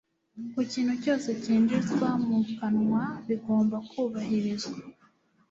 ku 0.53 0.59
kintu 0.71 0.93
cyose 1.03 1.29
cyinjizwa 1.41 2.07
mu 2.25 2.37
kanwa 2.57 3.03
bigomba 3.27 3.77
kubahirizwa 3.89 4.79